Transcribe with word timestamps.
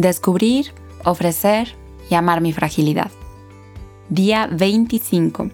Descubrir, 0.00 0.72
ofrecer 1.04 1.76
y 2.08 2.14
amar 2.14 2.40
mi 2.40 2.54
fragilidad. 2.54 3.10
Día 4.08 4.48
25. 4.50 5.50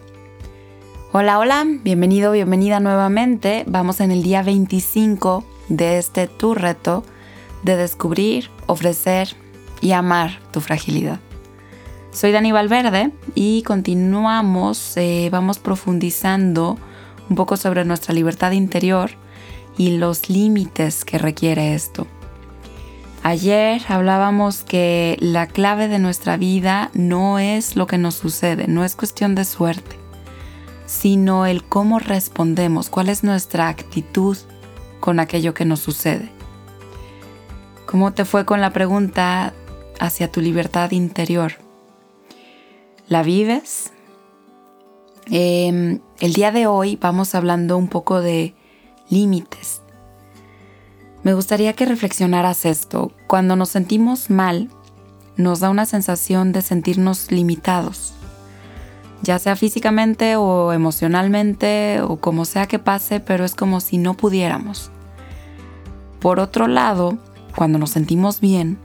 Hola, 1.10 1.40
hola, 1.40 1.66
bienvenido, 1.82 2.30
bienvenida 2.30 2.78
nuevamente. 2.78 3.64
Vamos 3.66 3.98
en 3.98 4.12
el 4.12 4.22
día 4.22 4.44
25 4.44 5.42
de 5.68 5.98
este 5.98 6.28
tu 6.28 6.54
reto 6.54 7.02
de 7.64 7.76
descubrir, 7.76 8.48
ofrecer 8.66 9.30
y 9.80 9.90
amar 9.90 10.38
tu 10.52 10.60
fragilidad. 10.60 11.18
Soy 12.12 12.30
Dani 12.30 12.52
Valverde 12.52 13.10
y 13.34 13.64
continuamos, 13.64 14.96
eh, 14.96 15.28
vamos 15.32 15.58
profundizando 15.58 16.78
un 17.28 17.34
poco 17.34 17.56
sobre 17.56 17.84
nuestra 17.84 18.14
libertad 18.14 18.52
interior 18.52 19.10
y 19.76 19.96
los 19.96 20.30
límites 20.30 21.04
que 21.04 21.18
requiere 21.18 21.74
esto. 21.74 22.06
Ayer 23.28 23.82
hablábamos 23.88 24.62
que 24.62 25.16
la 25.18 25.48
clave 25.48 25.88
de 25.88 25.98
nuestra 25.98 26.36
vida 26.36 26.92
no 26.94 27.40
es 27.40 27.74
lo 27.74 27.88
que 27.88 27.98
nos 27.98 28.14
sucede, 28.14 28.68
no 28.68 28.84
es 28.84 28.94
cuestión 28.94 29.34
de 29.34 29.44
suerte, 29.44 29.96
sino 30.86 31.44
el 31.44 31.64
cómo 31.64 31.98
respondemos, 31.98 32.88
cuál 32.88 33.08
es 33.08 33.24
nuestra 33.24 33.66
actitud 33.66 34.36
con 35.00 35.18
aquello 35.18 35.54
que 35.54 35.64
nos 35.64 35.80
sucede. 35.80 36.30
¿Cómo 37.84 38.12
te 38.12 38.24
fue 38.24 38.44
con 38.44 38.60
la 38.60 38.72
pregunta 38.72 39.52
hacia 39.98 40.30
tu 40.30 40.40
libertad 40.40 40.92
interior? 40.92 41.54
¿La 43.08 43.24
vives? 43.24 43.92
Em, 45.32 45.98
el 46.20 46.32
día 46.32 46.52
de 46.52 46.68
hoy 46.68 46.94
vamos 46.94 47.34
hablando 47.34 47.76
un 47.76 47.88
poco 47.88 48.20
de 48.20 48.54
límites, 49.10 49.82
me 51.26 51.34
gustaría 51.34 51.72
que 51.72 51.86
reflexionaras 51.86 52.64
esto. 52.64 53.10
Cuando 53.26 53.56
nos 53.56 53.70
sentimos 53.70 54.30
mal, 54.30 54.70
nos 55.36 55.58
da 55.58 55.70
una 55.70 55.84
sensación 55.84 56.52
de 56.52 56.62
sentirnos 56.62 57.32
limitados, 57.32 58.14
ya 59.22 59.40
sea 59.40 59.56
físicamente 59.56 60.36
o 60.36 60.72
emocionalmente 60.72 62.00
o 62.00 62.18
como 62.18 62.44
sea 62.44 62.68
que 62.68 62.78
pase, 62.78 63.18
pero 63.18 63.44
es 63.44 63.56
como 63.56 63.80
si 63.80 63.98
no 63.98 64.14
pudiéramos. 64.14 64.92
Por 66.20 66.38
otro 66.38 66.68
lado, 66.68 67.18
cuando 67.56 67.80
nos 67.80 67.90
sentimos 67.90 68.40
bien, 68.40 68.78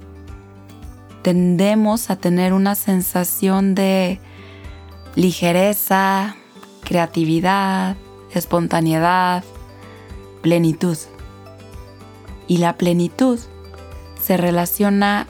tendemos 1.21 2.09
a 2.09 2.15
tener 2.15 2.53
una 2.53 2.73
sensación 2.73 3.75
de 3.75 4.19
ligereza, 5.13 6.35
creatividad, 6.83 7.97
espontaneidad, 8.33 9.43
plenitud. 10.41 10.97
Y 12.51 12.57
la 12.57 12.75
plenitud 12.75 13.39
se 14.21 14.35
relaciona 14.35 15.25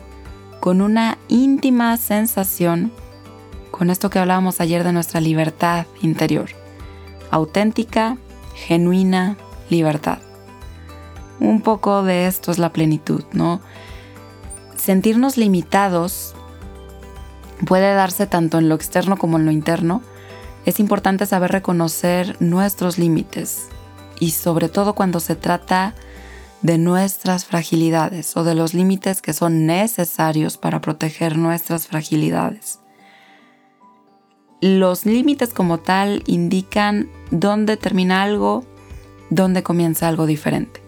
con 0.60 0.82
una 0.82 1.20
íntima 1.28 1.96
sensación 1.98 2.92
con 3.70 3.92
esto 3.92 4.10
que 4.10 4.18
hablábamos 4.18 4.60
ayer 4.60 4.84
de 4.84 4.92
nuestra 4.92 5.22
libertad 5.22 5.86
interior. 6.02 6.50
Auténtica, 7.30 8.18
genuina 8.56 9.38
libertad. 9.70 10.18
Un 11.40 11.62
poco 11.62 12.02
de 12.02 12.26
esto 12.26 12.50
es 12.50 12.58
la 12.58 12.74
plenitud, 12.74 13.24
¿no? 13.34 13.62
Sentirnos 14.76 15.38
limitados 15.38 16.34
puede 17.68 17.94
darse 17.94 18.26
tanto 18.26 18.58
en 18.58 18.68
lo 18.68 18.74
externo 18.74 19.18
como 19.18 19.38
en 19.38 19.46
lo 19.46 19.52
interno. 19.52 20.02
Es 20.66 20.80
importante 20.80 21.28
saber 21.28 21.52
reconocer 21.52 22.36
nuestros 22.40 22.98
límites 22.98 23.68
y 24.20 24.32
sobre 24.32 24.70
todo 24.70 24.96
cuando 24.96 25.20
se 25.20 25.36
trata 25.36 25.94
de 25.94 26.11
de 26.62 26.78
nuestras 26.78 27.46
fragilidades 27.46 28.38
o 28.38 28.44
de 28.44 28.56
los 28.56 28.74
límites 28.74 29.22
que 29.22 29.34
son 29.34 29.66
necesarios 29.66 30.58
para 30.58 30.82
proteger 30.82 31.38
nuestras 31.38 31.88
fragilidades. 31.88 32.80
Los 34.62 35.06
límites 35.06 35.54
como 35.54 35.80
tal 35.80 36.24
indican 36.28 37.10
dónde 37.32 37.78
termina 37.78 38.22
algo, 38.22 38.64
dónde 39.32 39.64
comienza 39.64 40.08
algo 40.08 40.28
diferente. 40.28 40.82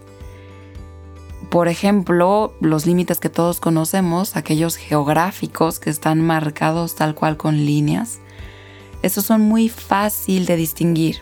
Por 1.49 1.67
ejemplo, 1.67 2.53
los 2.61 2.85
límites 2.85 3.19
que 3.19 3.29
todos 3.29 3.59
conocemos, 3.59 4.35
aquellos 4.35 4.75
geográficos 4.75 5.79
que 5.79 5.89
están 5.89 6.21
marcados 6.21 6.95
tal 6.95 7.15
cual 7.15 7.37
con 7.37 7.65
líneas, 7.65 8.19
esos 9.01 9.25
son 9.25 9.41
muy 9.41 9.69
fácil 9.69 10.45
de 10.45 10.55
distinguir, 10.55 11.17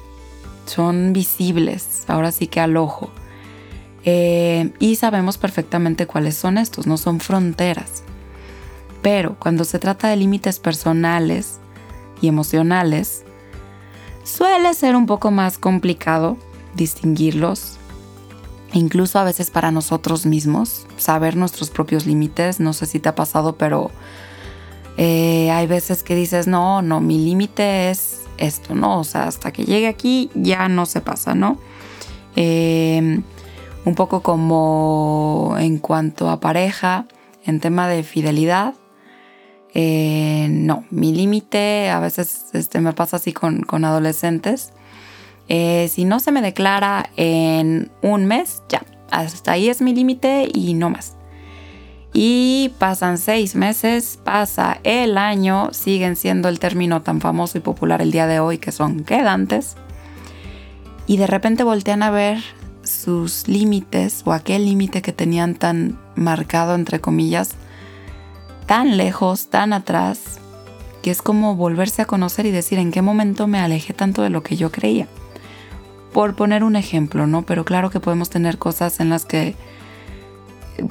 son 0.65 1.13
visibles, 1.13 2.03
ahora 2.07 2.31
sí 2.31 2.47
que 2.47 2.59
al 2.59 2.77
ojo 2.77 3.11
eh, 4.03 4.71
y 4.79 4.95
sabemos 4.95 5.37
perfectamente 5.37 6.07
cuáles 6.07 6.35
son 6.35 6.57
estos, 6.57 6.87
no 6.87 6.97
son 6.97 7.19
fronteras. 7.19 8.03
Pero 9.01 9.35
cuando 9.39 9.63
se 9.63 9.79
trata 9.79 10.09
de 10.09 10.15
límites 10.15 10.59
personales 10.59 11.59
y 12.21 12.27
emocionales, 12.27 13.23
suele 14.23 14.73
ser 14.73 14.95
un 14.95 15.05
poco 15.05 15.31
más 15.31 15.57
complicado 15.57 16.37
distinguirlos, 16.75 17.77
incluso 18.73 19.19
a 19.19 19.23
veces 19.23 19.49
para 19.49 19.71
nosotros 19.71 20.25
mismos, 20.25 20.85
saber 20.97 21.35
nuestros 21.35 21.69
propios 21.69 22.05
límites. 22.05 22.59
No 22.59 22.73
sé 22.73 22.85
si 22.85 22.99
te 22.99 23.09
ha 23.09 23.15
pasado, 23.15 23.55
pero 23.57 23.91
eh, 24.97 25.49
hay 25.51 25.67
veces 25.67 26.03
que 26.03 26.15
dices, 26.15 26.47
no, 26.47 26.81
no, 26.81 27.01
mi 27.01 27.17
límite 27.17 27.89
es 27.89 28.21
esto, 28.37 28.75
¿no? 28.75 28.99
O 28.99 29.03
sea, 29.03 29.23
hasta 29.23 29.51
que 29.51 29.65
llegue 29.65 29.87
aquí 29.87 30.29
ya 30.35 30.67
no 30.69 30.85
se 30.85 31.01
pasa, 31.01 31.35
¿no? 31.35 31.57
Eh, 32.35 33.21
un 33.85 33.95
poco 33.95 34.21
como 34.21 35.55
en 35.59 35.77
cuanto 35.77 36.29
a 36.29 36.39
pareja, 36.39 37.05
en 37.45 37.59
tema 37.59 37.87
de 37.87 38.03
fidelidad. 38.03 38.75
Eh, 39.73 40.47
no, 40.49 40.83
mi 40.89 41.13
límite 41.13 41.89
a 41.89 41.99
veces 41.99 42.47
este, 42.53 42.81
me 42.81 42.93
pasa 42.93 43.17
así 43.17 43.33
con, 43.33 43.65
adolescentes. 43.85 44.73
Eh, 45.47 45.89
si 45.91 46.05
no 46.05 46.19
se 46.19 46.31
me 46.31 46.41
declara 46.41 47.09
en 47.15 47.91
un 48.01 48.25
mes, 48.25 48.61
ya, 48.69 48.83
hasta 49.09 49.53
ahí 49.53 49.69
es 49.69 49.81
mi 49.81 49.93
límite 49.93 50.47
y 50.53 50.73
no 50.73 50.89
más. 50.89 51.15
Y 52.13 52.73
pasan 52.77 53.17
seis 53.17 53.55
meses, 53.55 54.19
pasa 54.23 54.79
el 54.83 55.17
año, 55.17 55.69
siguen 55.71 56.17
siendo 56.17 56.49
el 56.49 56.59
término 56.59 57.01
tan 57.01 57.21
famoso 57.21 57.57
y 57.57 57.61
popular 57.61 58.01
el 58.01 58.11
día 58.11 58.27
de 58.27 58.39
hoy 58.39 58.57
que 58.57 58.73
son 58.73 59.05
quedantes. 59.05 59.77
Y 61.07 61.17
de 61.17 61.27
repente 61.27 61.63
voltean 61.63 62.03
a 62.03 62.11
ver 62.11 62.43
sus 62.91 63.47
límites 63.47 64.21
o 64.25 64.33
aquel 64.33 64.65
límite 64.65 65.01
que 65.01 65.13
tenían 65.13 65.55
tan 65.55 65.99
marcado, 66.15 66.75
entre 66.75 66.99
comillas, 66.99 67.51
tan 68.67 68.97
lejos, 68.97 69.49
tan 69.49 69.73
atrás, 69.73 70.39
que 71.01 71.11
es 71.11 71.21
como 71.21 71.55
volverse 71.55 72.01
a 72.01 72.05
conocer 72.05 72.45
y 72.45 72.51
decir 72.51 72.79
en 72.79 72.91
qué 72.91 73.01
momento 73.01 73.47
me 73.47 73.59
alejé 73.59 73.93
tanto 73.93 74.21
de 74.21 74.29
lo 74.29 74.43
que 74.43 74.55
yo 74.55 74.71
creía. 74.71 75.07
Por 76.13 76.35
poner 76.35 76.63
un 76.63 76.75
ejemplo, 76.75 77.25
¿no? 77.25 77.43
Pero 77.43 77.65
claro 77.65 77.89
que 77.89 77.99
podemos 77.99 78.29
tener 78.29 78.57
cosas 78.57 78.99
en 78.99 79.09
las 79.09 79.25
que 79.25 79.55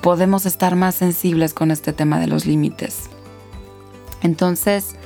podemos 0.03 0.47
estar 0.47 0.77
más 0.77 0.95
sensibles 0.95 1.55
con 1.55 1.71
este 1.71 1.93
tema 1.93 2.19
de 2.19 2.27
los 2.27 2.47
límites. 2.47 3.11
Entonces, 4.23 4.97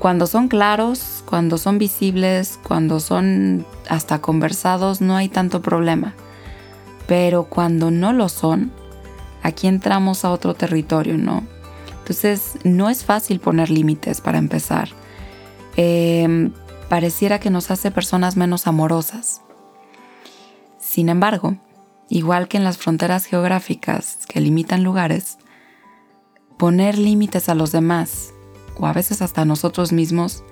cuando 0.00 0.26
son 0.26 0.48
claros, 0.48 1.22
cuando 1.26 1.58
son 1.58 1.76
visibles, 1.76 2.58
cuando 2.66 3.00
son 3.00 3.66
hasta 3.86 4.22
conversados, 4.22 5.02
no 5.02 5.14
hay 5.14 5.28
tanto 5.28 5.60
problema. 5.60 6.14
Pero 7.06 7.44
cuando 7.44 7.90
no 7.90 8.14
lo 8.14 8.30
son, 8.30 8.72
aquí 9.42 9.66
entramos 9.66 10.24
a 10.24 10.30
otro 10.30 10.54
territorio, 10.54 11.18
¿no? 11.18 11.46
Entonces, 11.98 12.54
no 12.64 12.88
es 12.88 13.04
fácil 13.04 13.40
poner 13.40 13.68
límites 13.68 14.22
para 14.22 14.38
empezar. 14.38 14.88
Em, 15.76 16.50
pareciera 16.88 17.38
que 17.38 17.50
nos 17.50 17.70
hace 17.70 17.90
personas 17.90 18.38
menos 18.38 18.66
amorosas. 18.66 19.42
Sin 20.78 21.10
embargo, 21.10 21.58
igual 22.08 22.48
que 22.48 22.56
en 22.56 22.64
las 22.64 22.78
fronteras 22.78 23.26
geográficas 23.26 24.20
que 24.26 24.40
limitan 24.40 24.82
lugares, 24.82 25.36
poner 26.56 26.96
límites 26.96 27.50
a 27.50 27.54
los 27.54 27.70
demás 27.70 28.32
o 28.80 28.86
a 28.86 28.92
veces 28.92 29.22
hasta 29.22 29.44
nosotros 29.44 29.92
mismos, 29.92 30.42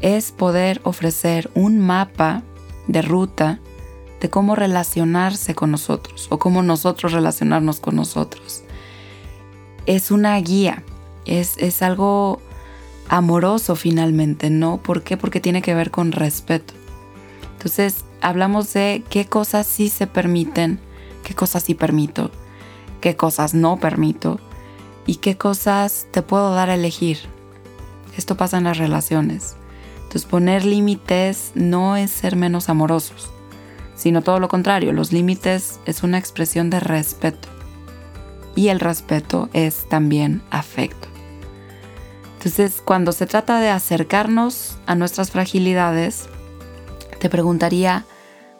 es 0.00 0.32
poder 0.32 0.80
ofrecer 0.84 1.50
un 1.54 1.78
mapa 1.78 2.42
de 2.86 3.02
ruta 3.02 3.60
de 4.20 4.30
cómo 4.30 4.56
relacionarse 4.56 5.54
con 5.54 5.70
nosotros 5.70 6.26
o 6.30 6.38
cómo 6.38 6.62
nosotros 6.62 7.12
relacionarnos 7.12 7.80
con 7.80 7.96
nosotros. 7.96 8.62
Es 9.84 10.10
una 10.10 10.36
guía, 10.38 10.82
es, 11.26 11.56
es 11.58 11.82
algo 11.82 12.40
amoroso 13.08 13.76
finalmente, 13.76 14.50
¿no? 14.50 14.78
¿Por 14.78 15.02
qué? 15.02 15.16
Porque 15.16 15.40
tiene 15.40 15.62
que 15.62 15.74
ver 15.74 15.90
con 15.90 16.12
respeto. 16.12 16.74
Entonces, 17.52 18.04
hablamos 18.20 18.72
de 18.72 19.04
qué 19.08 19.26
cosas 19.26 19.66
sí 19.66 19.88
se 19.88 20.06
permiten, 20.06 20.80
qué 21.22 21.34
cosas 21.34 21.62
sí 21.62 21.74
permito, 21.74 22.30
qué 23.00 23.16
cosas 23.16 23.54
no 23.54 23.78
permito, 23.78 24.40
y 25.06 25.16
qué 25.16 25.36
cosas 25.36 26.06
te 26.10 26.22
puedo 26.22 26.54
dar 26.54 26.70
a 26.70 26.74
elegir. 26.74 27.18
Esto 28.16 28.36
pasa 28.36 28.58
en 28.58 28.64
las 28.64 28.78
relaciones. 28.78 29.56
Entonces 29.96 30.24
poner 30.24 30.64
límites 30.64 31.52
no 31.54 31.96
es 31.96 32.10
ser 32.10 32.36
menos 32.36 32.68
amorosos, 32.68 33.30
sino 33.94 34.22
todo 34.22 34.40
lo 34.40 34.48
contrario. 34.48 34.92
Los 34.92 35.12
límites 35.12 35.80
es 35.86 36.02
una 36.02 36.18
expresión 36.18 36.70
de 36.70 36.80
respeto. 36.80 37.48
y 38.54 38.68
el 38.68 38.80
respeto 38.80 39.50
es 39.52 39.86
también 39.90 40.40
afecto. 40.50 41.08
Entonces, 42.38 42.80
cuando 42.82 43.12
se 43.12 43.26
trata 43.26 43.60
de 43.60 43.68
acercarnos 43.68 44.78
a 44.86 44.94
nuestras 44.94 45.30
fragilidades, 45.30 46.30
te 47.18 47.28
preguntaría 47.28 48.06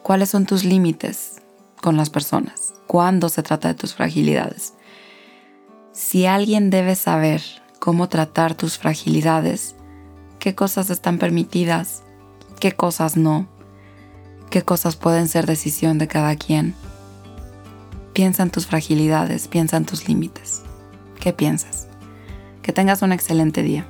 cuáles 0.03 0.29
son 0.29 0.45
tus 0.45 0.65
límites 0.65 1.41
con 1.81 1.97
las 1.97 2.11
personas 2.11 2.75
cuando 2.85 3.29
se 3.29 3.43
trata 3.43 3.67
de 3.69 3.73
tus 3.73 3.95
fragilidades. 3.95 4.73
Si 5.97 6.27
alguien 6.27 6.69
debe 6.69 6.93
saber 6.93 7.41
cómo 7.79 8.07
tratar 8.07 8.53
tus 8.53 8.77
fragilidades, 8.77 9.75
qué 10.37 10.53
cosas 10.53 10.91
están 10.91 11.17
permitidas, 11.17 12.03
qué 12.59 12.73
cosas 12.73 13.17
no, 13.17 13.47
qué 14.51 14.61
cosas 14.61 14.95
pueden 14.95 15.27
ser 15.27 15.47
decisión 15.47 15.97
de 15.97 16.07
cada 16.07 16.35
quien. 16.35 16.75
Piensa 18.13 18.43
en 18.43 18.51
tus 18.51 18.67
fragilidades, 18.67 19.47
piensa 19.47 19.75
en 19.77 19.87
tus 19.87 20.07
límites. 20.07 20.61
¿Qué 21.19 21.33
piensas? 21.33 21.87
Que 22.61 22.71
tengas 22.71 23.01
un 23.01 23.11
excelente 23.11 23.63
día. 23.63 23.87